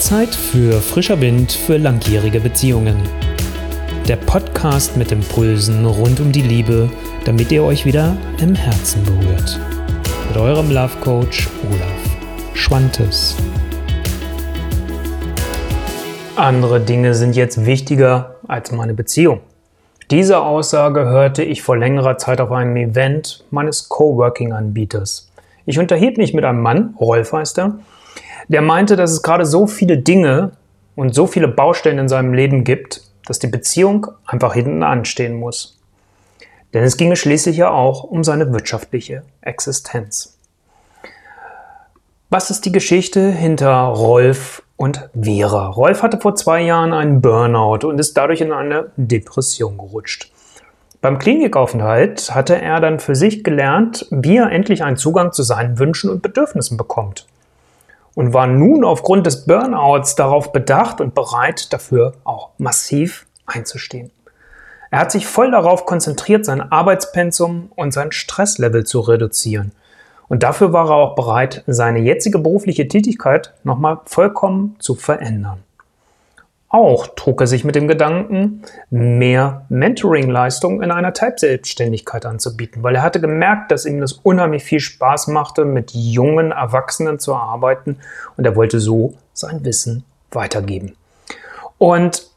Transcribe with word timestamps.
Zeit 0.00 0.34
für 0.34 0.80
frischer 0.80 1.20
Wind 1.20 1.52
für 1.52 1.76
langjährige 1.76 2.40
Beziehungen. 2.40 2.96
Der 4.08 4.16
Podcast 4.16 4.96
mit 4.96 5.12
Impulsen 5.12 5.84
rund 5.84 6.20
um 6.20 6.32
die 6.32 6.40
Liebe, 6.40 6.88
damit 7.26 7.52
ihr 7.52 7.62
euch 7.62 7.84
wieder 7.84 8.16
im 8.40 8.54
Herzen 8.54 9.04
berührt. 9.04 9.60
Mit 10.28 10.38
eurem 10.38 10.70
Love 10.70 10.96
Coach 11.02 11.48
Olaf 11.68 12.54
Schwantes. 12.54 13.36
Andere 16.34 16.80
Dinge 16.80 17.12
sind 17.12 17.36
jetzt 17.36 17.66
wichtiger 17.66 18.36
als 18.48 18.72
meine 18.72 18.94
Beziehung. 18.94 19.40
Diese 20.10 20.40
Aussage 20.40 21.04
hörte 21.04 21.44
ich 21.44 21.62
vor 21.62 21.76
längerer 21.76 22.16
Zeit 22.16 22.40
auf 22.40 22.50
einem 22.52 22.74
Event 22.76 23.44
meines 23.50 23.90
Coworking-Anbieters. 23.90 25.30
Ich 25.66 25.78
unterhielt 25.78 26.16
mich 26.16 26.32
mit 26.32 26.46
einem 26.46 26.62
Mann, 26.62 26.94
Rolf 26.98 27.34
heißt 27.34 27.58
er, 27.58 27.78
der 28.48 28.62
meinte, 28.62 28.96
dass 28.96 29.10
es 29.10 29.22
gerade 29.22 29.46
so 29.46 29.66
viele 29.66 29.98
Dinge 29.98 30.52
und 30.96 31.14
so 31.14 31.26
viele 31.26 31.48
Baustellen 31.48 31.98
in 31.98 32.08
seinem 32.08 32.34
Leben 32.34 32.64
gibt, 32.64 33.02
dass 33.26 33.38
die 33.38 33.46
Beziehung 33.46 34.08
einfach 34.26 34.54
hinten 34.54 34.82
anstehen 34.82 35.34
muss. 35.34 35.78
Denn 36.74 36.84
es 36.84 36.96
ginge 36.96 37.16
schließlich 37.16 37.56
ja 37.56 37.70
auch 37.70 38.04
um 38.04 38.22
seine 38.22 38.52
wirtschaftliche 38.52 39.22
Existenz. 39.40 40.36
Was 42.28 42.50
ist 42.50 42.64
die 42.64 42.72
Geschichte 42.72 43.30
hinter 43.30 43.72
Rolf 43.72 44.62
und 44.76 45.08
Vera? 45.20 45.68
Rolf 45.68 46.02
hatte 46.02 46.20
vor 46.20 46.36
zwei 46.36 46.60
Jahren 46.62 46.92
einen 46.92 47.20
Burnout 47.20 47.86
und 47.86 47.98
ist 47.98 48.16
dadurch 48.16 48.40
in 48.40 48.52
eine 48.52 48.92
Depression 48.96 49.78
gerutscht. 49.78 50.30
Beim 51.00 51.18
Klinikaufenthalt 51.18 52.32
hatte 52.34 52.60
er 52.60 52.78
dann 52.80 53.00
für 53.00 53.16
sich 53.16 53.42
gelernt, 53.42 54.06
wie 54.10 54.36
er 54.36 54.52
endlich 54.52 54.84
einen 54.84 54.96
Zugang 54.96 55.32
zu 55.32 55.42
seinen 55.42 55.78
Wünschen 55.78 56.10
und 56.10 56.22
Bedürfnissen 56.22 56.76
bekommt 56.76 57.26
und 58.14 58.34
war 58.34 58.46
nun 58.46 58.84
aufgrund 58.84 59.26
des 59.26 59.46
Burnouts 59.46 60.14
darauf 60.14 60.52
bedacht 60.52 61.00
und 61.00 61.14
bereit, 61.14 61.72
dafür 61.72 62.14
auch 62.24 62.50
massiv 62.58 63.26
einzustehen. 63.46 64.10
Er 64.90 65.00
hat 65.00 65.12
sich 65.12 65.26
voll 65.26 65.52
darauf 65.52 65.86
konzentriert, 65.86 66.44
sein 66.44 66.60
Arbeitspensum 66.60 67.70
und 67.76 67.92
sein 67.92 68.10
Stresslevel 68.10 68.84
zu 68.84 69.00
reduzieren. 69.00 69.72
Und 70.28 70.42
dafür 70.42 70.72
war 70.72 70.90
er 70.90 70.96
auch 70.96 71.14
bereit, 71.14 71.64
seine 71.66 72.00
jetzige 72.00 72.38
berufliche 72.38 72.88
Tätigkeit 72.88 73.52
nochmal 73.62 74.00
vollkommen 74.04 74.76
zu 74.78 74.94
verändern. 74.94 75.62
Auch 76.72 77.08
trug 77.08 77.40
er 77.40 77.48
sich 77.48 77.64
mit 77.64 77.74
dem 77.74 77.88
Gedanken, 77.88 78.62
mehr 78.90 79.66
Mentoring-Leistung 79.70 80.82
in 80.82 80.92
einer 80.92 81.12
Type-Selbstständigkeit 81.12 82.24
anzubieten, 82.24 82.84
weil 82.84 82.94
er 82.94 83.02
hatte 83.02 83.20
gemerkt, 83.20 83.72
dass 83.72 83.86
ihm 83.86 84.00
das 84.00 84.12
unheimlich 84.12 84.62
viel 84.62 84.78
Spaß 84.78 85.26
machte, 85.26 85.64
mit 85.64 85.90
jungen 85.92 86.52
Erwachsenen 86.52 87.18
zu 87.18 87.34
arbeiten 87.34 87.96
und 88.36 88.44
er 88.44 88.54
wollte 88.54 88.78
so 88.78 89.14
sein 89.32 89.64
Wissen 89.64 90.04
weitergeben. 90.30 90.94
Und 91.78 92.30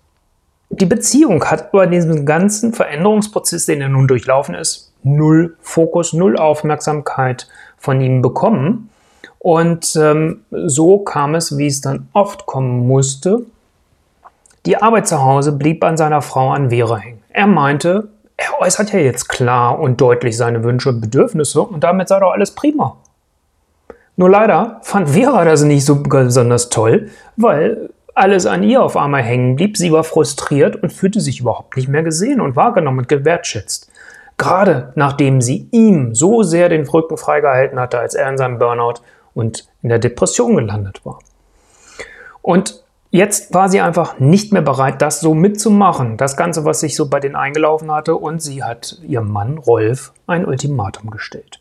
die 0.72 0.88
Beziehung 0.88 1.46
hat 1.46 1.72
bei 1.72 1.86
diesem 1.86 2.26
ganzen 2.26 2.74
Veränderungsprozess, 2.74 3.68
den 3.68 3.82
er 3.82 3.90
nun 3.90 4.08
durchlaufen 4.08 4.56
ist, 4.56 4.94
null 5.04 5.56
Fokus, 5.62 6.12
null 6.12 6.38
Aufmerksamkeit 6.38 7.48
von 7.78 8.02
ihm 8.02 8.24
bekommen. 8.24 8.90
Und 9.38 9.96
ähm, 9.96 10.46
so 10.50 11.00
kam 11.00 11.36
es, 11.36 11.56
wie 11.60 11.68
es 11.68 11.82
dann 11.82 12.08
oft 12.14 12.48
kommen 12.48 12.88
musste, 12.88 13.46
die 14.66 14.78
Arbeit 14.78 15.08
zu 15.08 15.24
Hause 15.24 15.52
blieb 15.52 15.84
an 15.84 15.98
seiner 15.98 16.22
Frau 16.22 16.52
an 16.52 16.70
Vera 16.70 16.98
hängen. 16.98 17.24
Er 17.30 17.48
meinte, 17.48 18.10
er 18.38 18.62
äußert 18.62 18.94
ja 18.94 19.00
jetzt 19.00 19.28
klar 19.28 19.80
und 19.80 20.00
deutlich 20.00 20.38
seine 20.38 20.64
Wünsche 20.64 20.90
und 20.90 21.02
Bedürfnisse 21.02 21.62
und 21.62 21.84
damit 21.84 22.08
sei 22.08 22.20
doch 22.20 22.32
alles 22.32 22.52
prima. 22.52 22.98
Nur 24.16 24.30
leider 24.30 24.80
fand 24.84 25.10
Vera 25.10 25.44
das 25.44 25.64
nicht 25.64 25.86
so 25.86 26.02
besonders 26.04 26.70
toll, 26.70 27.10
weil 27.36 27.90
alles 28.16 28.46
an 28.46 28.64
ihr 28.64 28.84
auf 28.84 28.96
einmal 28.96 29.24
hängen 29.24 29.56
blieb. 29.56 29.76
Sie 29.76 29.92
war 29.92 30.04
frustriert 30.04 30.76
und 30.76 30.94
fühlte 30.94 31.20
sich 31.20 31.40
überhaupt 31.40 31.76
nicht 31.76 31.90
mehr 31.90 32.04
gesehen 32.04 32.40
und 32.40 32.56
wahrgenommen 32.56 33.00
und 33.00 33.10
gewertschätzt. 33.10 33.90
Gerade 34.38 34.94
nachdem 34.96 35.42
sie 35.42 35.68
ihm 35.72 36.14
so 36.14 36.44
sehr 36.44 36.70
den 36.70 36.88
Rücken 36.88 37.18
freigehalten 37.18 37.80
hatte, 37.80 38.00
als 38.00 38.14
er 38.14 38.30
in 38.30 38.38
seinem 38.38 38.60
Burnout 38.60 39.02
und 39.34 39.68
in 39.82 39.90
der 39.90 40.00
Depression 40.00 40.56
gelandet 40.56 41.02
war. 41.06 41.20
Und 42.42 42.83
Jetzt 43.14 43.54
war 43.54 43.70
sie 43.70 43.80
einfach 43.80 44.18
nicht 44.20 44.54
mehr 44.54 44.64
bereit, 44.64 45.04
das 45.04 45.20
so 45.20 45.36
mitzumachen. 45.36 46.18
Das 46.18 46.36
Ganze, 46.36 46.66
was 46.66 46.80
sich 46.80 46.96
so 46.96 47.10
bei 47.10 47.20
denen 47.20 47.36
eingelaufen 47.36 47.92
hatte. 47.92 48.16
Und 48.16 48.42
sie 48.42 48.64
hat 48.64 48.98
ihrem 49.08 49.32
Mann 49.32 49.60
Rolf 49.60 50.14
ein 50.26 50.48
Ultimatum 50.48 51.12
gestellt. 51.12 51.60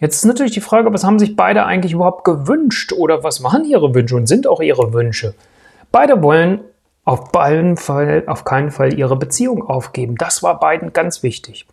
Jetzt 0.00 0.16
ist 0.16 0.24
natürlich 0.24 0.54
die 0.54 0.62
Frage, 0.62 0.90
was 0.90 1.04
haben 1.04 1.18
sich 1.18 1.36
beide 1.36 1.66
eigentlich 1.66 1.92
überhaupt 1.92 2.24
gewünscht? 2.24 2.94
Oder 2.94 3.24
was 3.24 3.42
waren 3.42 3.66
ihre 3.66 3.94
Wünsche 3.94 4.16
und 4.16 4.26
sind 4.26 4.46
auch 4.46 4.62
ihre 4.62 4.94
Wünsche? 4.94 5.34
Beide 5.92 6.22
wollen 6.22 6.60
auf, 7.04 7.30
Fall, 7.76 8.24
auf 8.26 8.44
keinen 8.44 8.70
Fall 8.70 8.94
ihre 8.94 9.16
Beziehung 9.16 9.68
aufgeben. 9.68 10.14
Das 10.16 10.42
war 10.42 10.58
beiden 10.58 10.94
ganz 10.94 11.22
wichtig. 11.22 11.66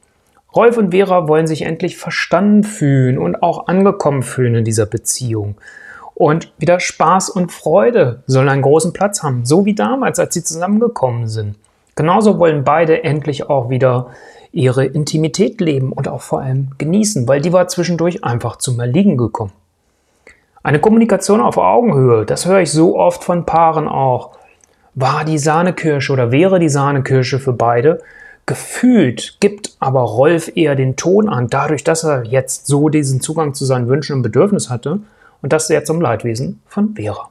Rolf 0.54 0.78
und 0.78 0.92
Vera 0.92 1.30
wollen 1.30 1.48
sich 1.48 1.62
endlich 1.62 1.96
verstanden 1.96 2.66
fühlen 2.66 3.18
und 3.18 3.42
auch 3.42 3.68
angekommen 3.68 4.22
fühlen 4.22 4.56
in 4.56 4.66
dieser 4.66 4.86
Beziehung. 4.86 5.56
Und 6.16 6.52
wieder 6.60 6.80
Spaß 6.80 7.30
und 7.30 7.52
Freude 7.52 8.24
sollen 8.28 8.50
einen 8.50 8.62
großen 8.62 8.94
Platz 8.94 9.24
haben, 9.24 9.46
so 9.46 9.66
wie 9.66 9.74
damals, 9.74 10.20
als 10.20 10.34
sie 10.34 10.44
zusammengekommen 10.44 11.28
sind. 11.28 11.56
Genauso 11.96 12.40
wollen 12.40 12.64
beide 12.64 13.04
endlich 13.04 13.50
auch 13.50 13.70
wieder 13.70 14.08
ihre 14.52 14.86
Intimität 14.86 15.60
leben 15.62 15.92
und 15.92 16.08
auch 16.08 16.22
vor 16.22 16.42
allem 16.42 16.70
genießen, 16.78 17.28
weil 17.28 17.42
die 17.42 17.54
war 17.54 17.68
zwischendurch 17.68 18.24
einfach 18.24 18.58
zum 18.58 18.80
Erliegen 18.80 19.18
gekommen. 19.18 19.52
Eine 20.62 20.80
Kommunikation 20.80 21.42
auf 21.42 21.58
Augenhöhe, 21.58 22.26
das 22.26 22.46
höre 22.46 22.62
ich 22.62 22.72
so 22.72 22.98
oft 22.98 23.24
von 23.24 23.46
Paaren 23.46 23.88
auch, 23.88 24.32
war 24.96 25.26
die 25.26 25.40
Sahnekirsche 25.40 26.14
oder 26.14 26.32
wäre 26.32 26.60
die 26.60 26.70
Sahnekirsche 26.70 27.40
für 27.40 27.54
beide. 27.54 28.00
Gefühlt 28.46 29.38
gibt 29.40 29.76
aber 29.80 30.02
Rolf 30.02 30.52
eher 30.56 30.76
den 30.76 30.96
Ton 30.96 31.30
an, 31.30 31.48
dadurch, 31.48 31.84
dass 31.84 32.04
er 32.04 32.24
jetzt 32.24 32.68
so 32.68 32.90
diesen 32.90 33.22
Zugang 33.22 33.56
zu 33.56 33.66
seinen 33.66 33.88
Wünschen 33.88 34.16
und 34.16 34.22
Bedürfnissen 34.22 34.70
hatte 34.70 35.00
und 35.44 35.54
das 35.54 35.68
sehr 35.68 35.86
zum 35.86 36.02
Leidwesen 36.02 36.64
von 36.66 36.96
Vera. 36.96 37.30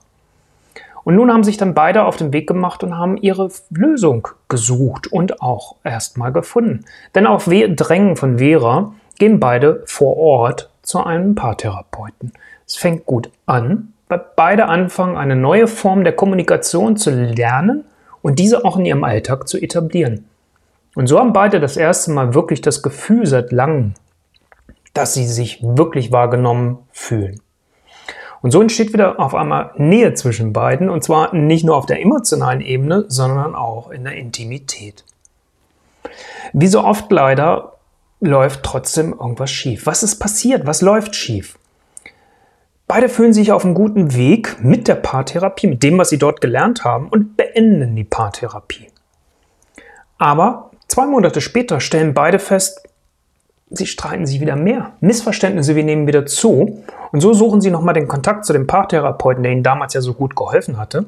Und 1.04 1.16
nun 1.16 1.32
haben 1.32 1.42
sich 1.42 1.56
dann 1.56 1.74
beide 1.74 2.04
auf 2.04 2.16
den 2.16 2.32
Weg 2.32 2.46
gemacht 2.46 2.84
und 2.84 2.96
haben 2.96 3.16
ihre 3.16 3.50
Lösung 3.70 4.28
gesucht 4.48 5.08
und 5.08 5.42
auch 5.42 5.74
erstmal 5.82 6.32
gefunden. 6.32 6.84
Denn 7.16 7.26
auf 7.26 7.46
Drängen 7.46 8.14
von 8.14 8.38
Vera 8.38 8.94
gehen 9.18 9.40
beide 9.40 9.82
vor 9.86 10.16
Ort 10.16 10.70
zu 10.82 11.02
einem 11.02 11.34
Paartherapeuten. 11.34 12.32
Es 12.66 12.76
fängt 12.76 13.04
gut 13.06 13.30
an, 13.46 13.94
weil 14.08 14.24
beide 14.36 14.66
anfangen, 14.66 15.16
eine 15.16 15.34
neue 15.34 15.66
Form 15.66 16.04
der 16.04 16.12
Kommunikation 16.12 16.96
zu 16.96 17.10
lernen 17.10 17.84
und 18.20 18.38
diese 18.38 18.64
auch 18.64 18.76
in 18.76 18.86
ihrem 18.86 19.04
Alltag 19.04 19.48
zu 19.48 19.58
etablieren. 19.58 20.26
Und 20.94 21.06
so 21.06 21.18
haben 21.18 21.32
beide 21.32 21.58
das 21.58 21.76
erste 21.76 22.12
Mal 22.12 22.34
wirklich 22.34 22.60
das 22.60 22.82
Gefühl 22.82 23.26
seit 23.26 23.50
langem, 23.50 23.94
dass 24.94 25.14
sie 25.14 25.26
sich 25.26 25.62
wirklich 25.62 26.12
wahrgenommen 26.12 26.78
fühlen. 26.92 27.40
Und 28.42 28.50
so 28.50 28.60
entsteht 28.60 28.92
wieder 28.92 29.20
auf 29.20 29.34
einmal 29.34 29.70
Nähe 29.76 30.14
zwischen 30.14 30.52
beiden 30.52 30.90
und 30.90 31.02
zwar 31.02 31.34
nicht 31.34 31.64
nur 31.64 31.76
auf 31.76 31.86
der 31.86 32.02
emotionalen 32.02 32.60
Ebene, 32.60 33.04
sondern 33.08 33.54
auch 33.54 33.90
in 33.90 34.04
der 34.04 34.16
Intimität. 34.16 35.04
Wie 36.52 36.66
so 36.66 36.84
oft 36.84 37.10
leider 37.10 37.78
läuft 38.20 38.64
trotzdem 38.64 39.12
irgendwas 39.12 39.50
schief. 39.50 39.86
Was 39.86 40.02
ist 40.02 40.16
passiert? 40.16 40.66
Was 40.66 40.82
läuft 40.82 41.14
schief? 41.14 41.56
Beide 42.88 43.08
fühlen 43.08 43.32
sich 43.32 43.52
auf 43.52 43.64
einem 43.64 43.74
guten 43.74 44.14
Weg 44.14 44.62
mit 44.62 44.86
der 44.86 44.96
Paartherapie, 44.96 45.68
mit 45.68 45.82
dem, 45.82 45.96
was 45.98 46.10
sie 46.10 46.18
dort 46.18 46.40
gelernt 46.40 46.84
haben 46.84 47.08
und 47.08 47.36
beenden 47.36 47.96
die 47.96 48.04
Paartherapie. 48.04 48.88
Aber 50.18 50.70
zwei 50.88 51.06
Monate 51.06 51.40
später 51.40 51.80
stellen 51.80 52.12
beide 52.12 52.38
fest, 52.38 52.88
sie 53.72 53.86
streiten 53.86 54.26
sich 54.26 54.40
wieder 54.40 54.56
mehr. 54.56 54.92
Missverständnisse, 55.00 55.74
wir 55.74 55.84
nehmen 55.84 56.06
wieder 56.06 56.26
zu. 56.26 56.84
Und 57.10 57.20
so 57.20 57.32
suchen 57.34 57.60
sie 57.60 57.70
nochmal 57.70 57.94
den 57.94 58.08
Kontakt 58.08 58.44
zu 58.44 58.52
dem 58.52 58.66
Paartherapeuten, 58.66 59.42
der 59.42 59.52
ihnen 59.52 59.62
damals 59.62 59.94
ja 59.94 60.00
so 60.00 60.14
gut 60.14 60.36
geholfen 60.36 60.78
hatte. 60.78 61.06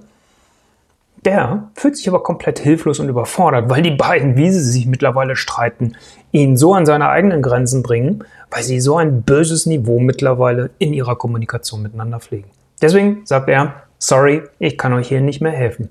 Der 1.24 1.70
fühlt 1.74 1.96
sich 1.96 2.08
aber 2.08 2.22
komplett 2.22 2.58
hilflos 2.58 3.00
und 3.00 3.08
überfordert, 3.08 3.70
weil 3.70 3.80
die 3.80 3.92
beiden, 3.92 4.36
wie 4.36 4.50
sie 4.50 4.60
sich 4.60 4.86
mittlerweile 4.86 5.36
streiten, 5.36 5.96
ihn 6.32 6.56
so 6.56 6.74
an 6.74 6.84
seine 6.84 7.08
eigenen 7.08 7.40
Grenzen 7.40 7.82
bringen, 7.82 8.24
weil 8.50 8.62
sie 8.62 8.80
so 8.80 8.96
ein 8.96 9.22
böses 9.22 9.64
Niveau 9.64 10.00
mittlerweile 10.00 10.70
in 10.78 10.92
ihrer 10.92 11.16
Kommunikation 11.16 11.82
miteinander 11.82 12.20
pflegen. 12.20 12.50
Deswegen 12.82 13.22
sagt 13.24 13.48
er, 13.48 13.74
sorry, 13.98 14.42
ich 14.58 14.76
kann 14.76 14.92
euch 14.92 15.08
hier 15.08 15.22
nicht 15.22 15.40
mehr 15.40 15.52
helfen. 15.52 15.88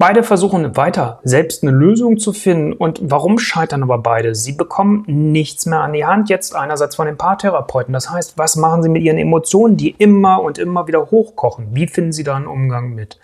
Beide 0.00 0.22
versuchen 0.22 0.76
weiter, 0.76 1.18
selbst 1.24 1.64
eine 1.64 1.72
Lösung 1.72 2.18
zu 2.18 2.32
finden. 2.32 2.72
Und 2.72 3.00
warum 3.02 3.40
scheitern 3.40 3.82
aber 3.82 3.98
beide? 3.98 4.36
Sie 4.36 4.52
bekommen 4.52 5.02
nichts 5.08 5.66
mehr 5.66 5.80
an 5.80 5.92
die 5.92 6.04
Hand, 6.04 6.28
jetzt 6.28 6.54
einerseits 6.54 6.94
von 6.94 7.06
den 7.06 7.16
Paartherapeuten. 7.16 7.92
Das 7.92 8.08
heißt, 8.08 8.38
was 8.38 8.54
machen 8.54 8.84
sie 8.84 8.88
mit 8.88 9.02
ihren 9.02 9.18
Emotionen, 9.18 9.76
die 9.76 9.90
immer 9.90 10.40
und 10.40 10.56
immer 10.56 10.86
wieder 10.86 11.10
hochkochen? 11.10 11.70
Wie 11.72 11.88
finden 11.88 12.12
sie 12.12 12.22
da 12.22 12.36
einen 12.36 12.46
Umgang 12.46 12.94
mit? 12.94 13.18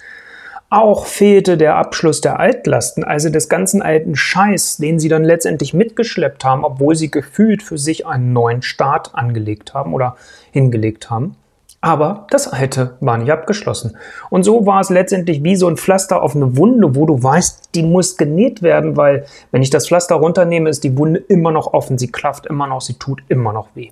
Auch 0.68 1.06
fehlte 1.06 1.56
der 1.56 1.76
Abschluss 1.76 2.20
der 2.20 2.40
Altlasten, 2.40 3.04
also 3.04 3.30
des 3.30 3.48
ganzen 3.48 3.80
alten 3.80 4.16
Scheiß, 4.16 4.78
den 4.78 4.98
sie 4.98 5.08
dann 5.08 5.22
letztendlich 5.22 5.74
mitgeschleppt 5.74 6.44
haben, 6.44 6.64
obwohl 6.64 6.96
sie 6.96 7.08
gefühlt 7.08 7.62
für 7.62 7.78
sich 7.78 8.04
einen 8.04 8.32
neuen 8.32 8.62
Start 8.62 9.14
angelegt 9.14 9.74
haben 9.74 9.94
oder 9.94 10.16
hingelegt 10.50 11.08
haben. 11.08 11.36
Aber 11.84 12.26
das 12.30 12.48
alte 12.48 12.96
war 13.00 13.18
nicht 13.18 13.30
abgeschlossen. 13.30 13.98
Und 14.30 14.42
so 14.42 14.64
war 14.64 14.80
es 14.80 14.88
letztendlich 14.88 15.44
wie 15.44 15.54
so 15.54 15.68
ein 15.68 15.76
Pflaster 15.76 16.22
auf 16.22 16.34
eine 16.34 16.56
Wunde, 16.56 16.96
wo 16.96 17.04
du 17.04 17.22
weißt, 17.22 17.74
die 17.74 17.82
muss 17.82 18.16
genäht 18.16 18.62
werden, 18.62 18.96
weil 18.96 19.26
wenn 19.50 19.60
ich 19.60 19.68
das 19.68 19.88
Pflaster 19.88 20.14
runternehme, 20.14 20.70
ist 20.70 20.82
die 20.82 20.96
Wunde 20.96 21.20
immer 21.20 21.50
noch 21.50 21.74
offen, 21.74 21.98
sie 21.98 22.10
klafft 22.10 22.46
immer 22.46 22.66
noch, 22.66 22.80
sie 22.80 22.94
tut 22.94 23.22
immer 23.28 23.52
noch 23.52 23.68
weh. 23.74 23.90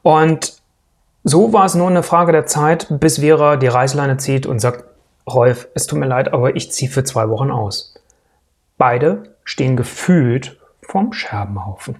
Und 0.00 0.54
so 1.24 1.52
war 1.52 1.66
es 1.66 1.74
nur 1.74 1.88
eine 1.88 2.02
Frage 2.02 2.32
der 2.32 2.46
Zeit, 2.46 2.86
bis 2.88 3.18
Vera 3.18 3.56
die 3.56 3.66
Reißleine 3.66 4.16
zieht 4.16 4.46
und 4.46 4.58
sagt, 4.58 4.84
Rolf, 5.28 5.68
es 5.74 5.86
tut 5.86 5.98
mir 5.98 6.06
leid, 6.06 6.32
aber 6.32 6.56
ich 6.56 6.72
ziehe 6.72 6.90
für 6.90 7.04
zwei 7.04 7.28
Wochen 7.28 7.50
aus. 7.50 7.92
Beide 8.78 9.24
stehen 9.44 9.76
gefühlt 9.76 10.58
vom 10.80 11.12
Scherbenhaufen. 11.12 11.96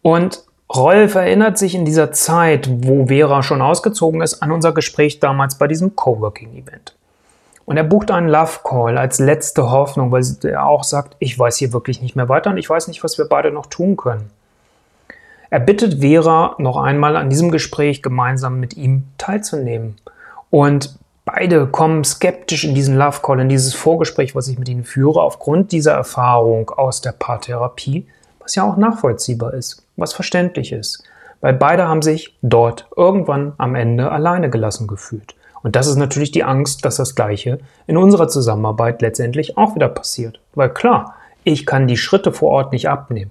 Und 0.00 0.44
Rolf 0.72 1.14
erinnert 1.14 1.58
sich 1.58 1.74
in 1.74 1.84
dieser 1.84 2.12
Zeit, 2.12 2.68
wo 2.70 3.06
Vera 3.06 3.42
schon 3.42 3.60
ausgezogen 3.60 4.22
ist, 4.22 4.42
an 4.42 4.50
unser 4.50 4.72
Gespräch 4.72 5.20
damals 5.20 5.58
bei 5.58 5.68
diesem 5.68 5.94
Coworking-Event. 5.94 6.96
Und 7.66 7.76
er 7.76 7.84
bucht 7.84 8.10
einen 8.10 8.28
Love 8.28 8.60
Call 8.64 8.98
als 8.98 9.18
letzte 9.18 9.70
Hoffnung, 9.70 10.10
weil 10.10 10.24
er 10.42 10.66
auch 10.66 10.84
sagt, 10.84 11.16
ich 11.18 11.38
weiß 11.38 11.56
hier 11.56 11.72
wirklich 11.72 12.02
nicht 12.02 12.16
mehr 12.16 12.28
weiter 12.28 12.50
und 12.50 12.58
ich 12.58 12.68
weiß 12.68 12.88
nicht, 12.88 13.04
was 13.04 13.18
wir 13.18 13.26
beide 13.26 13.50
noch 13.50 13.66
tun 13.66 13.96
können. 13.96 14.30
Er 15.50 15.60
bittet 15.60 16.00
Vera 16.00 16.56
noch 16.58 16.76
einmal 16.76 17.16
an 17.16 17.30
diesem 17.30 17.50
Gespräch 17.50 18.02
gemeinsam 18.02 18.58
mit 18.58 18.76
ihm 18.76 19.04
teilzunehmen. 19.18 19.96
Und 20.50 20.98
beide 21.24 21.66
kommen 21.66 22.04
skeptisch 22.04 22.64
in 22.64 22.74
diesen 22.74 22.96
Love 22.96 23.20
Call, 23.22 23.40
in 23.40 23.48
dieses 23.48 23.74
Vorgespräch, 23.74 24.34
was 24.34 24.48
ich 24.48 24.58
mit 24.58 24.68
ihnen 24.68 24.84
führe, 24.84 25.22
aufgrund 25.22 25.72
dieser 25.72 25.92
Erfahrung 25.92 26.70
aus 26.70 27.02
der 27.02 27.12
Paartherapie, 27.12 28.06
was 28.40 28.54
ja 28.56 28.64
auch 28.64 28.76
nachvollziehbar 28.76 29.54
ist 29.54 29.83
was 29.96 30.12
verständlich 30.12 30.72
ist, 30.72 31.04
weil 31.40 31.54
beide 31.54 31.88
haben 31.88 32.02
sich 32.02 32.36
dort 32.42 32.86
irgendwann 32.96 33.52
am 33.58 33.74
Ende 33.74 34.10
alleine 34.10 34.50
gelassen 34.50 34.86
gefühlt. 34.86 35.34
Und 35.62 35.76
das 35.76 35.86
ist 35.86 35.96
natürlich 35.96 36.30
die 36.30 36.44
Angst, 36.44 36.84
dass 36.84 36.96
das 36.96 37.14
Gleiche 37.14 37.58
in 37.86 37.96
unserer 37.96 38.28
Zusammenarbeit 38.28 39.00
letztendlich 39.00 39.56
auch 39.56 39.74
wieder 39.74 39.88
passiert. 39.88 40.38
Weil 40.54 40.68
klar, 40.68 41.14
ich 41.42 41.64
kann 41.64 41.86
die 41.86 41.96
Schritte 41.96 42.32
vor 42.32 42.50
Ort 42.50 42.72
nicht 42.72 42.88
abnehmen. 42.88 43.30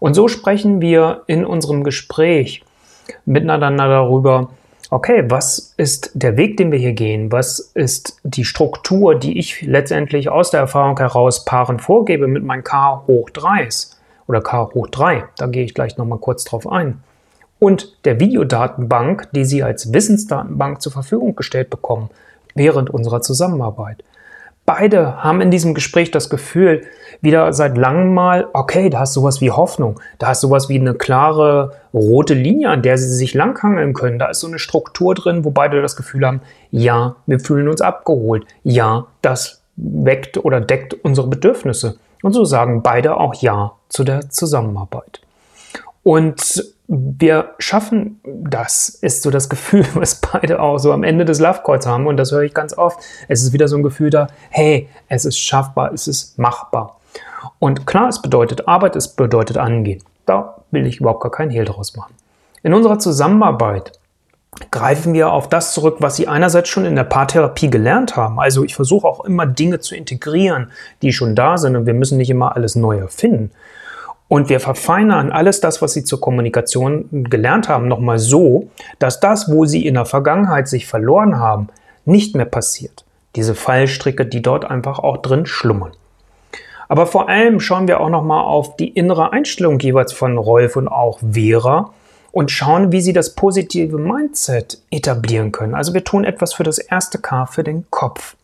Und 0.00 0.14
so 0.14 0.28
sprechen 0.28 0.80
wir 0.80 1.22
in 1.26 1.44
unserem 1.44 1.84
Gespräch 1.84 2.64
miteinander 3.24 3.70
darüber, 3.70 4.48
okay, 4.90 5.24
was 5.28 5.74
ist 5.76 6.10
der 6.14 6.36
Weg, 6.36 6.56
den 6.56 6.72
wir 6.72 6.78
hier 6.78 6.92
gehen? 6.92 7.32
Was 7.32 7.58
ist 7.74 8.18
die 8.22 8.44
Struktur, 8.44 9.14
die 9.14 9.38
ich 9.38 9.62
letztendlich 9.62 10.28
aus 10.28 10.50
der 10.50 10.60
Erfahrung 10.60 10.98
heraus 10.98 11.44
Paaren 11.44 11.78
vorgebe 11.78 12.26
mit 12.26 12.44
meinen 12.44 12.64
K 12.64 13.04
hoch 13.06 13.30
3s? 13.30 13.91
Oder 14.26 14.40
K 14.40 14.70
hoch 14.74 14.88
3. 14.88 15.24
Da 15.36 15.46
gehe 15.46 15.64
ich 15.64 15.74
gleich 15.74 15.96
nochmal 15.96 16.18
kurz 16.18 16.44
drauf 16.44 16.70
ein. 16.70 17.02
Und 17.58 17.96
der 18.04 18.18
Videodatenbank, 18.18 19.28
die 19.32 19.44
Sie 19.44 19.62
als 19.62 19.92
Wissensdatenbank 19.92 20.82
zur 20.82 20.92
Verfügung 20.92 21.36
gestellt 21.36 21.70
bekommen 21.70 22.10
während 22.54 22.90
unserer 22.90 23.20
Zusammenarbeit. 23.20 24.02
Beide 24.64 25.22
haben 25.24 25.40
in 25.40 25.50
diesem 25.50 25.74
Gespräch 25.74 26.12
das 26.12 26.30
Gefühl, 26.30 26.82
wieder 27.20 27.52
seit 27.52 27.76
langem 27.76 28.14
mal, 28.14 28.48
okay, 28.52 28.90
da 28.90 29.02
ist 29.02 29.12
sowas 29.12 29.40
wie 29.40 29.50
Hoffnung, 29.50 30.00
da 30.18 30.30
ist 30.30 30.40
sowas 30.40 30.68
wie 30.68 30.78
eine 30.78 30.94
klare 30.94 31.72
rote 31.92 32.34
Linie, 32.34 32.70
an 32.70 32.82
der 32.82 32.96
sie 32.96 33.08
sich 33.08 33.34
langhangeln 33.34 33.92
können, 33.92 34.20
da 34.20 34.26
ist 34.26 34.40
so 34.40 34.46
eine 34.46 34.60
Struktur 34.60 35.14
drin, 35.14 35.44
wo 35.44 35.50
beide 35.50 35.82
das 35.82 35.96
Gefühl 35.96 36.26
haben, 36.26 36.42
ja, 36.70 37.16
wir 37.26 37.40
fühlen 37.40 37.68
uns 37.68 37.80
abgeholt, 37.80 38.46
ja, 38.62 39.06
das 39.20 39.62
weckt 39.76 40.38
oder 40.44 40.60
deckt 40.60 40.94
unsere 40.94 41.26
Bedürfnisse. 41.26 41.96
Und 42.22 42.32
so 42.32 42.44
sagen 42.44 42.82
beide 42.82 43.18
auch 43.18 43.34
Ja 43.34 43.72
zu 43.88 44.04
der 44.04 44.30
Zusammenarbeit. 44.30 45.20
Und 46.02 46.64
wir 46.88 47.54
schaffen 47.58 48.20
das, 48.24 48.88
ist 48.88 49.22
so 49.22 49.30
das 49.30 49.48
Gefühl, 49.48 49.86
was 49.94 50.20
beide 50.20 50.60
auch 50.60 50.78
so 50.78 50.92
am 50.92 51.04
Ende 51.04 51.24
des 51.24 51.40
Love 51.40 51.60
Calls 51.64 51.86
haben. 51.86 52.06
Und 52.06 52.16
das 52.16 52.32
höre 52.32 52.42
ich 52.42 52.54
ganz 52.54 52.76
oft. 52.76 53.00
Es 53.28 53.42
ist 53.42 53.52
wieder 53.52 53.68
so 53.68 53.76
ein 53.76 53.82
Gefühl 53.82 54.10
da, 54.10 54.26
hey, 54.50 54.88
es 55.08 55.24
ist 55.24 55.38
schaffbar, 55.38 55.92
es 55.92 56.08
ist 56.08 56.38
machbar. 56.38 56.98
Und 57.58 57.86
klar, 57.86 58.08
es 58.08 58.20
bedeutet 58.20 58.68
Arbeit, 58.68 58.96
es 58.96 59.08
bedeutet 59.08 59.58
Angehen. 59.58 60.02
Da 60.26 60.62
will 60.70 60.86
ich 60.86 61.00
überhaupt 61.00 61.22
gar 61.22 61.30
keinen 61.30 61.50
Hehl 61.50 61.64
draus 61.64 61.96
machen. 61.96 62.14
In 62.62 62.74
unserer 62.74 62.98
Zusammenarbeit 62.98 63.92
greifen 64.70 65.14
wir 65.14 65.32
auf 65.32 65.48
das 65.48 65.72
zurück, 65.72 65.96
was 66.00 66.16
Sie 66.16 66.28
einerseits 66.28 66.68
schon 66.68 66.84
in 66.84 66.96
der 66.96 67.04
Paartherapie 67.04 67.70
gelernt 67.70 68.16
haben. 68.16 68.38
Also 68.38 68.64
ich 68.64 68.74
versuche 68.74 69.06
auch 69.06 69.24
immer 69.24 69.46
Dinge 69.46 69.80
zu 69.80 69.94
integrieren, 69.94 70.70
die 71.00 71.12
schon 71.12 71.34
da 71.34 71.56
sind 71.58 71.76
und 71.76 71.86
wir 71.86 71.94
müssen 71.94 72.18
nicht 72.18 72.30
immer 72.30 72.54
alles 72.54 72.74
neu 72.74 72.98
erfinden. 72.98 73.50
Und 74.28 74.48
wir 74.48 74.60
verfeinern 74.60 75.30
alles 75.30 75.60
das, 75.60 75.82
was 75.82 75.92
Sie 75.92 76.04
zur 76.04 76.20
Kommunikation 76.20 77.24
gelernt 77.28 77.68
haben, 77.68 77.86
nochmal 77.86 78.18
so, 78.18 78.68
dass 78.98 79.20
das, 79.20 79.50
wo 79.50 79.66
Sie 79.66 79.86
in 79.86 79.94
der 79.94 80.06
Vergangenheit 80.06 80.68
sich 80.68 80.86
verloren 80.86 81.38
haben, 81.38 81.68
nicht 82.04 82.34
mehr 82.34 82.46
passiert. 82.46 83.04
Diese 83.36 83.54
Fallstricke, 83.54 84.24
die 84.26 84.42
dort 84.42 84.64
einfach 84.64 84.98
auch 84.98 85.18
drin 85.18 85.44
schlummern. 85.46 85.92
Aber 86.88 87.06
vor 87.06 87.28
allem 87.28 87.60
schauen 87.60 87.88
wir 87.88 88.00
auch 88.00 88.10
nochmal 88.10 88.44
auf 88.44 88.76
die 88.76 88.88
innere 88.88 89.32
Einstellung 89.32 89.78
jeweils 89.78 90.12
von 90.12 90.36
Rolf 90.36 90.76
und 90.76 90.88
auch 90.88 91.20
Vera 91.32 91.92
und 92.32 92.50
schauen, 92.50 92.90
wie 92.90 93.02
sie 93.02 93.12
das 93.12 93.34
positive 93.34 93.98
Mindset 93.98 94.78
etablieren 94.90 95.52
können. 95.52 95.74
Also 95.74 95.94
wir 95.94 96.02
tun 96.02 96.24
etwas 96.24 96.54
für 96.54 96.64
das 96.64 96.78
erste 96.78 97.18
K, 97.18 97.46
für 97.46 97.62
den 97.62 97.84
Kopf. 97.90 98.36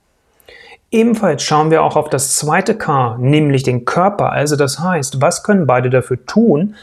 Ebenfalls 0.91 1.43
schauen 1.43 1.71
wir 1.71 1.83
auch 1.83 1.97
auf 1.97 2.09
das 2.09 2.37
zweite 2.37 2.75
K, 2.75 3.17
nämlich 3.19 3.63
den 3.63 3.85
Körper. 3.85 4.33
Also 4.33 4.57
das 4.57 4.79
heißt, 4.79 5.21
was 5.21 5.43
können 5.43 5.67
beide 5.67 5.91
dafür 5.91 6.25
tun, 6.25 6.77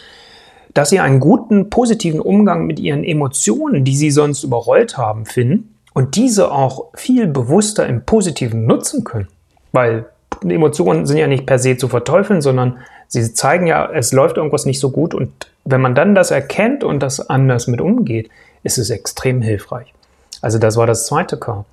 dass 0.74 0.90
sie 0.90 1.00
einen 1.00 1.20
guten, 1.20 1.70
positiven 1.70 2.20
Umgang 2.20 2.66
mit 2.66 2.80
ihren 2.80 3.04
Emotionen, 3.04 3.86
die 3.86 3.96
sie 3.96 4.12
sonst 4.12 4.44
überrollt 4.44 4.98
haben, 4.98 5.26
finden 5.26 5.76
und 5.94 6.16
diese 6.16 6.52
auch 6.52 6.88
viel 6.96 7.28
bewusster 7.28 7.88
im 7.88 8.04
Positiven 8.04 8.66
nutzen 8.66 9.04
können. 9.04 9.28
Weil 9.72 10.06
Emotionen 10.44 11.06
sind 11.06 11.18
ja 11.18 11.28
nicht 11.28 11.46
per 11.46 11.60
se 11.60 11.78
zu 11.78 11.88
verteufeln, 11.88 12.42
sondern 12.42 12.80
sie 13.08 13.34
zeigen 13.34 13.68
ja, 13.68 13.90
es 13.90 14.12
läuft 14.12 14.38
irgendwas 14.38 14.66
nicht 14.66 14.80
so 14.80 14.92
gut 14.92 15.14
und 15.14 15.48
wenn 15.66 15.82
man 15.82 15.96
dann 15.96 16.16
das 16.16 16.32
erkennt 16.32 16.84
und 16.84 17.02
das 17.02 17.30
anders 17.30 17.68
mit 17.68 17.82
umgeht, 17.82 18.30
ist 18.64 18.78
es 18.78 18.90
extrem 18.90 19.42
hilfreich. 19.42 19.94
Also 20.42 20.60
das 20.60 20.78
war 20.78 20.88
das 20.88 21.08
zweite 21.08 21.38
K. 21.38 21.66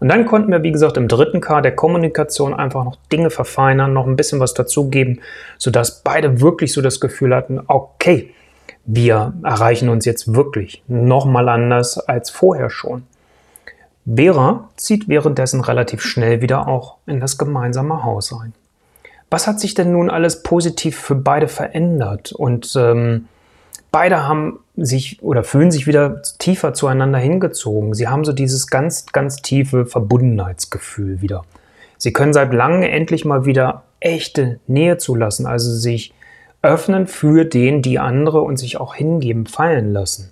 Und 0.00 0.08
dann 0.08 0.26
konnten 0.26 0.52
wir, 0.52 0.62
wie 0.62 0.72
gesagt, 0.72 0.96
im 0.96 1.08
dritten 1.08 1.40
K 1.40 1.60
der 1.60 1.74
Kommunikation 1.74 2.54
einfach 2.54 2.84
noch 2.84 2.96
Dinge 3.12 3.30
verfeinern, 3.30 3.92
noch 3.92 4.06
ein 4.06 4.16
bisschen 4.16 4.40
was 4.40 4.54
dazugeben, 4.54 5.20
sodass 5.56 6.02
beide 6.02 6.40
wirklich 6.40 6.72
so 6.72 6.82
das 6.82 7.00
Gefühl 7.00 7.34
hatten, 7.34 7.60
okay, 7.66 8.32
wir 8.84 9.34
erreichen 9.42 9.88
uns 9.88 10.04
jetzt 10.04 10.34
wirklich 10.34 10.82
nochmal 10.86 11.48
anders 11.48 11.98
als 11.98 12.30
vorher 12.30 12.70
schon. 12.70 13.04
Vera 14.06 14.70
zieht 14.76 15.08
währenddessen 15.08 15.60
relativ 15.60 16.00
schnell 16.00 16.40
wieder 16.40 16.66
auch 16.66 16.96
in 17.06 17.20
das 17.20 17.36
gemeinsame 17.36 18.02
Haus 18.04 18.32
ein. 18.32 18.54
Was 19.30 19.46
hat 19.46 19.60
sich 19.60 19.74
denn 19.74 19.92
nun 19.92 20.10
alles 20.10 20.42
positiv 20.42 20.98
für 20.98 21.14
beide 21.14 21.48
verändert? 21.48 22.32
Und 22.32 22.74
ähm, 22.76 23.28
beide 23.90 24.26
haben 24.26 24.60
sich 24.76 25.22
oder 25.22 25.44
fühlen 25.44 25.70
sich 25.70 25.86
wieder 25.86 26.22
tiefer 26.38 26.72
zueinander 26.72 27.18
hingezogen. 27.18 27.94
Sie 27.94 28.08
haben 28.08 28.24
so 28.24 28.32
dieses 28.32 28.68
ganz, 28.68 29.06
ganz 29.06 29.36
tiefe 29.36 29.86
Verbundenheitsgefühl 29.86 31.20
wieder. 31.20 31.44
Sie 31.98 32.12
können 32.12 32.32
seit 32.32 32.54
langem 32.54 32.82
endlich 32.82 33.24
mal 33.24 33.44
wieder 33.44 33.82
echte 34.00 34.60
Nähe 34.66 34.98
zulassen, 34.98 35.46
also 35.46 35.72
sich 35.72 36.14
öffnen 36.62 37.06
für 37.06 37.44
den, 37.44 37.82
die 37.82 37.98
andere 37.98 38.40
und 38.40 38.56
sich 38.56 38.80
auch 38.80 38.94
hingeben, 38.94 39.46
fallen 39.46 39.92
lassen. 39.92 40.30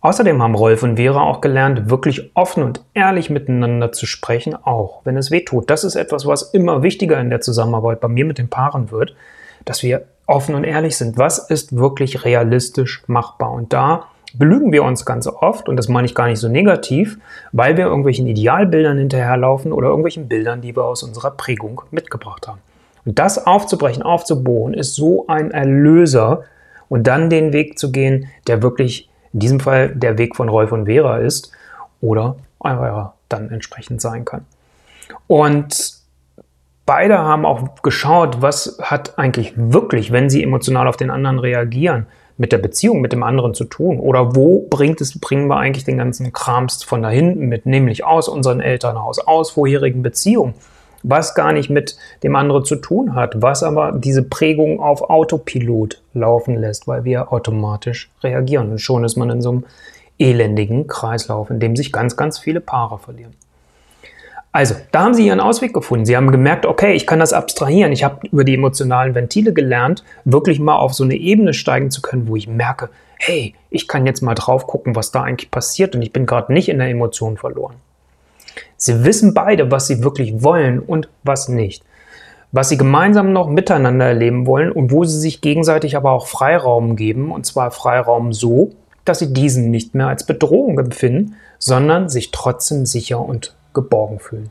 Außerdem 0.00 0.40
haben 0.40 0.54
Rolf 0.54 0.84
und 0.84 0.96
Vera 0.96 1.22
auch 1.22 1.40
gelernt, 1.40 1.90
wirklich 1.90 2.30
offen 2.34 2.62
und 2.62 2.84
ehrlich 2.94 3.30
miteinander 3.30 3.90
zu 3.90 4.06
sprechen, 4.06 4.54
auch 4.54 5.00
wenn 5.04 5.16
es 5.16 5.32
weh 5.32 5.40
tut. 5.40 5.68
Das 5.70 5.82
ist 5.82 5.96
etwas, 5.96 6.24
was 6.24 6.42
immer 6.42 6.84
wichtiger 6.84 7.20
in 7.20 7.30
der 7.30 7.40
Zusammenarbeit 7.40 8.00
bei 8.00 8.06
mir 8.06 8.24
mit 8.24 8.38
den 8.38 8.48
Paaren 8.48 8.92
wird, 8.92 9.16
dass 9.64 9.82
wir 9.82 10.04
offen 10.26 10.54
und 10.54 10.62
ehrlich 10.62 10.96
sind. 10.96 11.18
Was 11.18 11.50
ist 11.50 11.76
wirklich 11.76 12.24
realistisch 12.24 13.02
machbar? 13.08 13.50
Und 13.50 13.72
da 13.72 14.04
belügen 14.34 14.70
wir 14.70 14.84
uns 14.84 15.04
ganz 15.04 15.26
oft, 15.26 15.68
und 15.68 15.76
das 15.76 15.88
meine 15.88 16.06
ich 16.06 16.14
gar 16.14 16.28
nicht 16.28 16.38
so 16.38 16.48
negativ, 16.48 17.18
weil 17.50 17.76
wir 17.76 17.86
irgendwelchen 17.86 18.28
Idealbildern 18.28 18.98
hinterherlaufen 18.98 19.72
oder 19.72 19.88
irgendwelchen 19.88 20.28
Bildern, 20.28 20.60
die 20.60 20.76
wir 20.76 20.84
aus 20.84 21.02
unserer 21.02 21.32
Prägung 21.32 21.82
mitgebracht 21.90 22.46
haben. 22.46 22.60
Und 23.04 23.18
das 23.18 23.46
aufzubrechen, 23.46 24.04
aufzubohren, 24.04 24.74
ist 24.74 24.94
so 24.94 25.26
ein 25.26 25.50
Erlöser 25.50 26.44
und 26.88 27.06
dann 27.06 27.30
den 27.30 27.52
Weg 27.52 27.78
zu 27.78 27.90
gehen, 27.90 28.28
der 28.46 28.62
wirklich 28.62 29.07
in 29.32 29.40
diesem 29.40 29.60
Fall 29.60 29.90
der 29.94 30.18
Weg 30.18 30.36
von 30.36 30.48
Rolf 30.48 30.72
und 30.72 30.86
Vera 30.86 31.18
ist 31.18 31.52
oder 32.00 32.36
eurer 32.60 33.14
dann 33.28 33.50
entsprechend 33.50 34.00
sein 34.00 34.24
kann. 34.24 34.44
Und 35.26 35.94
beide 36.86 37.18
haben 37.18 37.44
auch 37.44 37.82
geschaut, 37.82 38.40
was 38.40 38.78
hat 38.82 39.18
eigentlich 39.18 39.52
wirklich, 39.56 40.12
wenn 40.12 40.30
sie 40.30 40.42
emotional 40.42 40.88
auf 40.88 40.96
den 40.96 41.10
anderen 41.10 41.38
reagieren, 41.38 42.06
mit 42.38 42.52
der 42.52 42.58
Beziehung 42.58 43.00
mit 43.00 43.12
dem 43.12 43.22
anderen 43.22 43.52
zu 43.52 43.64
tun? 43.64 43.98
Oder 43.98 44.34
wo 44.34 44.66
bringt 44.70 45.00
es, 45.00 45.18
bringen 45.18 45.48
wir 45.48 45.56
eigentlich 45.56 45.84
den 45.84 45.98
ganzen 45.98 46.32
Krams 46.32 46.82
von 46.84 47.02
da 47.02 47.10
hinten 47.10 47.46
mit, 47.46 47.66
nämlich 47.66 48.04
aus 48.04 48.28
unserem 48.28 48.60
Elternhaus, 48.60 49.18
aus 49.18 49.50
vorherigen 49.50 50.02
Beziehungen? 50.02 50.54
Was 51.02 51.34
gar 51.34 51.52
nicht 51.52 51.70
mit 51.70 51.96
dem 52.22 52.36
anderen 52.36 52.64
zu 52.64 52.76
tun 52.76 53.14
hat, 53.14 53.40
was 53.40 53.62
aber 53.62 53.92
diese 53.92 54.22
Prägung 54.22 54.80
auf 54.80 55.08
Autopilot 55.08 56.02
laufen 56.14 56.56
lässt, 56.56 56.88
weil 56.88 57.04
wir 57.04 57.32
automatisch 57.32 58.10
reagieren. 58.22 58.70
Und 58.70 58.78
schon 58.78 59.04
ist 59.04 59.16
man 59.16 59.30
in 59.30 59.42
so 59.42 59.50
einem 59.50 59.64
elendigen 60.18 60.86
Kreislauf, 60.86 61.50
in 61.50 61.60
dem 61.60 61.76
sich 61.76 61.92
ganz, 61.92 62.16
ganz 62.16 62.38
viele 62.38 62.60
Paare 62.60 62.98
verlieren. 62.98 63.34
Also, 64.50 64.74
da 64.92 65.04
haben 65.04 65.14
sie 65.14 65.26
ihren 65.26 65.40
Ausweg 65.40 65.74
gefunden. 65.74 66.06
Sie 66.06 66.16
haben 66.16 66.32
gemerkt, 66.32 66.64
okay, 66.64 66.94
ich 66.94 67.06
kann 67.06 67.20
das 67.20 67.32
abstrahieren. 67.32 67.92
Ich 67.92 68.02
habe 68.02 68.26
über 68.28 68.44
die 68.44 68.54
emotionalen 68.54 69.14
Ventile 69.14 69.52
gelernt, 69.52 70.02
wirklich 70.24 70.58
mal 70.58 70.76
auf 70.76 70.94
so 70.94 71.04
eine 71.04 71.14
Ebene 71.14 71.52
steigen 71.52 71.90
zu 71.90 72.00
können, 72.00 72.26
wo 72.28 72.34
ich 72.34 72.48
merke, 72.48 72.88
hey, 73.18 73.54
ich 73.70 73.88
kann 73.88 74.06
jetzt 74.06 74.22
mal 74.22 74.34
drauf 74.34 74.66
gucken, 74.66 74.96
was 74.96 75.10
da 75.10 75.22
eigentlich 75.22 75.50
passiert 75.50 75.94
und 75.94 76.02
ich 76.02 76.12
bin 76.12 76.24
gerade 76.24 76.52
nicht 76.52 76.68
in 76.68 76.78
der 76.78 76.88
Emotion 76.88 77.36
verloren. 77.36 77.76
Sie 78.78 79.04
wissen 79.04 79.34
beide, 79.34 79.70
was 79.70 79.88
sie 79.88 80.02
wirklich 80.02 80.42
wollen 80.42 80.78
und 80.78 81.08
was 81.24 81.48
nicht. 81.48 81.84
Was 82.52 82.70
sie 82.70 82.78
gemeinsam 82.78 83.32
noch 83.32 83.48
miteinander 83.48 84.06
erleben 84.06 84.46
wollen 84.46 84.72
und 84.72 84.92
wo 84.92 85.04
sie 85.04 85.18
sich 85.18 85.42
gegenseitig 85.42 85.96
aber 85.96 86.12
auch 86.12 86.28
Freiraum 86.28 86.96
geben, 86.96 87.30
und 87.30 87.44
zwar 87.44 87.72
Freiraum 87.72 88.32
so, 88.32 88.70
dass 89.04 89.18
sie 89.18 89.32
diesen 89.32 89.70
nicht 89.70 89.94
mehr 89.94 90.06
als 90.06 90.24
Bedrohung 90.24 90.78
empfinden, 90.78 91.34
sondern 91.58 92.08
sich 92.08 92.30
trotzdem 92.30 92.86
sicher 92.86 93.20
und 93.20 93.56
geborgen 93.74 94.20
fühlen. 94.20 94.50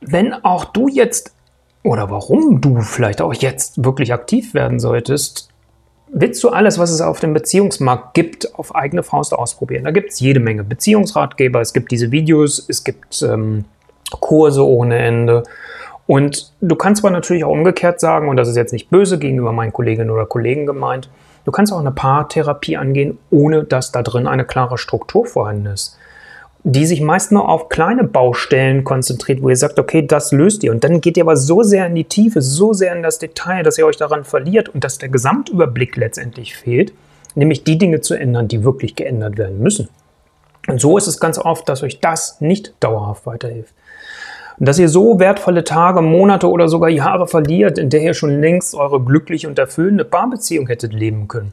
Wenn 0.00 0.32
auch 0.32 0.64
du 0.64 0.88
jetzt 0.88 1.34
oder 1.82 2.10
warum 2.10 2.62
du 2.62 2.80
vielleicht 2.80 3.20
auch 3.20 3.34
jetzt 3.34 3.84
wirklich 3.84 4.12
aktiv 4.12 4.54
werden 4.54 4.80
solltest, 4.80 5.50
willst 6.14 6.42
du 6.44 6.48
alles, 6.48 6.78
was 6.78 6.90
es 6.90 7.00
auf 7.00 7.20
dem 7.20 7.34
Beziehungsmarkt 7.34 8.14
gibt, 8.14 8.54
auf 8.54 8.74
eigene 8.74 9.02
Faust 9.02 9.34
ausprobieren. 9.34 9.84
Da 9.84 9.90
gibt 9.90 10.12
es 10.12 10.20
jede 10.20 10.40
Menge 10.40 10.62
Beziehungsratgeber, 10.62 11.60
es 11.60 11.72
gibt 11.72 11.90
diese 11.90 12.12
Videos, 12.12 12.64
es 12.68 12.84
gibt 12.84 13.20
ähm, 13.22 13.64
Kurse 14.20 14.64
ohne 14.64 14.96
Ende. 14.98 15.42
Und 16.06 16.52
du 16.60 16.76
kannst 16.76 17.02
aber 17.04 17.10
natürlich 17.10 17.44
auch 17.44 17.50
umgekehrt 17.50 17.98
sagen, 17.98 18.28
und 18.28 18.36
das 18.36 18.48
ist 18.48 18.56
jetzt 18.56 18.72
nicht 18.72 18.90
böse 18.90 19.18
gegenüber 19.18 19.52
meinen 19.52 19.72
Kolleginnen 19.72 20.10
oder 20.10 20.26
Kollegen 20.26 20.66
gemeint, 20.66 21.10
du 21.44 21.50
kannst 21.50 21.72
auch 21.72 21.80
eine 21.80 21.92
Paartherapie 21.92 22.76
angehen, 22.76 23.18
ohne 23.30 23.64
dass 23.64 23.90
da 23.90 24.02
drin 24.02 24.26
eine 24.26 24.44
klare 24.44 24.78
Struktur 24.78 25.26
vorhanden 25.26 25.66
ist 25.66 25.98
die 26.66 26.86
sich 26.86 27.02
meist 27.02 27.30
nur 27.30 27.46
auf 27.46 27.68
kleine 27.68 28.04
Baustellen 28.04 28.84
konzentriert, 28.84 29.42
wo 29.42 29.50
ihr 29.50 29.56
sagt, 29.56 29.78
okay, 29.78 30.06
das 30.06 30.32
löst 30.32 30.64
ihr. 30.64 30.72
Und 30.72 30.82
dann 30.82 31.02
geht 31.02 31.18
ihr 31.18 31.24
aber 31.24 31.36
so 31.36 31.62
sehr 31.62 31.86
in 31.86 31.94
die 31.94 32.04
Tiefe, 32.04 32.40
so 32.40 32.72
sehr 32.72 32.96
in 32.96 33.02
das 33.02 33.18
Detail, 33.18 33.62
dass 33.62 33.76
ihr 33.76 33.84
euch 33.84 33.98
daran 33.98 34.24
verliert 34.24 34.70
und 34.70 34.82
dass 34.82 34.96
der 34.96 35.10
Gesamtüberblick 35.10 35.96
letztendlich 35.96 36.56
fehlt, 36.56 36.94
nämlich 37.34 37.64
die 37.64 37.76
Dinge 37.76 38.00
zu 38.00 38.14
ändern, 38.14 38.48
die 38.48 38.64
wirklich 38.64 38.96
geändert 38.96 39.36
werden 39.36 39.60
müssen. 39.60 39.90
Und 40.66 40.80
so 40.80 40.96
ist 40.96 41.06
es 41.06 41.20
ganz 41.20 41.38
oft, 41.38 41.68
dass 41.68 41.82
euch 41.82 42.00
das 42.00 42.40
nicht 42.40 42.72
dauerhaft 42.80 43.26
weiterhilft. 43.26 43.74
Und 44.58 44.66
dass 44.66 44.78
ihr 44.78 44.88
so 44.88 45.18
wertvolle 45.18 45.64
Tage, 45.64 46.00
Monate 46.00 46.48
oder 46.48 46.68
sogar 46.68 46.88
Jahre 46.88 47.26
verliert, 47.26 47.76
in 47.76 47.90
der 47.90 48.00
ihr 48.00 48.14
schon 48.14 48.40
längst 48.40 48.74
eure 48.74 49.02
glückliche 49.02 49.48
und 49.48 49.58
erfüllende 49.58 50.06
Paarbeziehung 50.06 50.68
hättet 50.68 50.94
leben 50.94 51.28
können. 51.28 51.52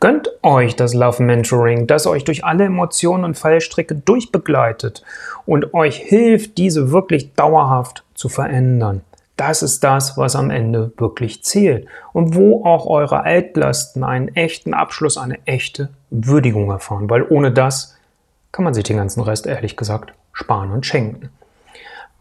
Gönnt 0.00 0.30
euch 0.42 0.76
das 0.76 0.94
Love 0.94 1.22
Mentoring, 1.22 1.86
das 1.86 2.06
euch 2.06 2.24
durch 2.24 2.44
alle 2.44 2.64
Emotionen 2.64 3.24
und 3.24 3.38
Fallstricke 3.38 3.94
durchbegleitet 3.94 5.02
und 5.46 5.74
euch 5.74 5.96
hilft, 5.96 6.58
diese 6.58 6.90
wirklich 6.90 7.34
dauerhaft 7.34 8.04
zu 8.14 8.28
verändern. 8.28 9.02
Das 9.36 9.62
ist 9.62 9.82
das, 9.82 10.16
was 10.16 10.36
am 10.36 10.50
Ende 10.50 10.92
wirklich 10.96 11.42
zählt 11.42 11.88
und 12.12 12.36
wo 12.36 12.64
auch 12.64 12.86
eure 12.86 13.24
Altlasten 13.24 14.04
einen 14.04 14.28
echten 14.28 14.74
Abschluss, 14.74 15.18
eine 15.18 15.44
echte 15.46 15.88
Würdigung 16.10 16.70
erfahren, 16.70 17.10
weil 17.10 17.26
ohne 17.28 17.50
das 17.50 17.96
kann 18.52 18.64
man 18.64 18.74
sich 18.74 18.84
den 18.84 18.98
ganzen 18.98 19.22
Rest 19.22 19.46
ehrlich 19.46 19.76
gesagt 19.76 20.12
sparen 20.32 20.70
und 20.70 20.86
schenken. 20.86 21.30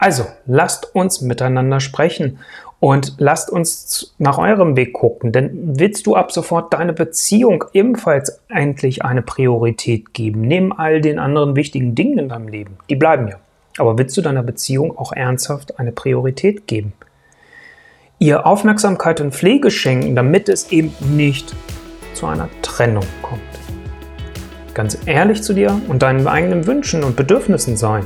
Also 0.03 0.25
lasst 0.45 0.93
uns 0.93 1.21
miteinander 1.21 1.79
sprechen 1.79 2.39
und 2.81 3.13
lasst 3.19 3.49
uns 3.49 4.13
nach 4.17 4.37
eurem 4.37 4.75
Weg 4.75 4.91
gucken, 4.91 5.31
denn 5.31 5.79
willst 5.79 6.05
du 6.07 6.17
ab 6.17 6.33
sofort 6.33 6.73
deine 6.73 6.91
Beziehung 6.91 7.63
ebenfalls 7.71 8.41
endlich 8.49 9.05
eine 9.05 9.21
Priorität 9.21 10.13
geben, 10.13 10.41
neben 10.41 10.77
all 10.77 10.99
den 10.99 11.19
anderen 11.19 11.55
wichtigen 11.55 11.95
Dingen 11.95 12.19
in 12.19 12.27
deinem 12.27 12.49
Leben? 12.49 12.75
Die 12.89 12.97
bleiben 12.97 13.29
ja. 13.29 13.37
Aber 13.77 13.97
willst 13.97 14.17
du 14.17 14.21
deiner 14.21 14.43
Beziehung 14.43 14.97
auch 14.97 15.13
ernsthaft 15.13 15.79
eine 15.79 15.93
Priorität 15.93 16.67
geben? 16.67 16.91
Ihr 18.19 18.45
Aufmerksamkeit 18.45 19.21
und 19.21 19.33
Pflege 19.33 19.71
schenken, 19.71 20.17
damit 20.17 20.49
es 20.49 20.73
eben 20.73 20.93
nicht 21.15 21.55
zu 22.13 22.25
einer 22.25 22.49
Trennung 22.61 23.05
kommt. 23.21 23.41
Ganz 24.73 24.97
ehrlich 25.05 25.43
zu 25.43 25.53
dir 25.53 25.79
und 25.87 26.01
deinen 26.01 26.27
eigenen 26.27 26.67
Wünschen 26.67 27.05
und 27.05 27.15
Bedürfnissen 27.15 27.77
sein. 27.77 28.05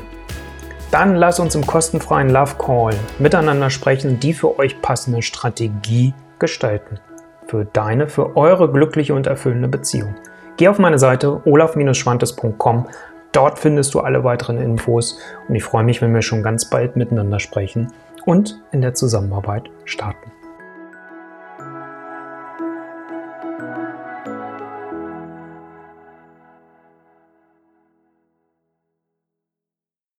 Dann 0.92 1.16
lass 1.16 1.40
uns 1.40 1.54
im 1.54 1.68
kostenfreien 1.68 2.30
Love 2.30 2.56
Call 2.58 2.94
miteinander 3.20 3.70
sprechen, 3.70 4.20
die 4.20 4.34
für 4.34 4.58
euch 4.58 4.82
passende 4.82 5.22
Strategie 5.22 6.14
gestalten. 6.40 7.00
Für 7.46 7.66
deine, 7.66 8.08
für 8.08 8.38
eure 8.38 8.72
glückliche 8.72 9.14
und 9.14 9.28
erfüllende 9.28 9.68
Beziehung. 9.68 10.16
Geh 10.56 10.70
auf 10.70 10.80
meine 10.80 10.98
Seite 10.98 11.42
olaf-schwantes.com. 11.46 12.88
Dort 13.34 13.60
findest 13.60 13.94
du 13.94 14.00
alle 14.00 14.24
weiteren 14.24 14.58
Infos 14.58 15.20
und 15.48 15.56
ich 15.56 15.64
freue 15.64 15.84
mich, 15.84 16.02
wenn 16.02 16.14
wir 16.14 16.22
schon 16.22 16.42
ganz 16.42 16.70
bald 16.70 16.96
miteinander 16.96 17.40
sprechen 17.40 17.92
und 18.26 18.62
in 18.72 18.82
der 18.82 18.94
Zusammenarbeit 18.94 19.70
starten. 19.86 20.32